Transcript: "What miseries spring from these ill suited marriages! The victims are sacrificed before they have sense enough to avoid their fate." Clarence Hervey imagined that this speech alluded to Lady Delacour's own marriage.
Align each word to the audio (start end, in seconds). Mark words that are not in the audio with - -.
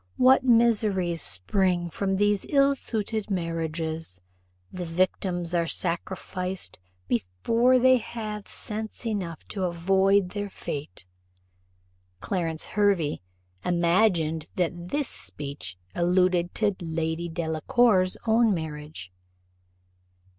"What 0.17 0.43
miseries 0.43 1.21
spring 1.21 1.91
from 1.91 2.15
these 2.15 2.43
ill 2.49 2.73
suited 2.75 3.29
marriages! 3.29 4.19
The 4.73 4.83
victims 4.83 5.53
are 5.53 5.67
sacrificed 5.67 6.79
before 7.07 7.77
they 7.77 7.97
have 7.97 8.47
sense 8.47 9.05
enough 9.05 9.47
to 9.49 9.65
avoid 9.65 10.29
their 10.29 10.49
fate." 10.49 11.05
Clarence 12.19 12.65
Hervey 12.65 13.21
imagined 13.63 14.49
that 14.55 14.87
this 14.89 15.07
speech 15.07 15.77
alluded 15.93 16.55
to 16.55 16.75
Lady 16.79 17.29
Delacour's 17.29 18.17
own 18.25 18.55
marriage. 18.55 19.11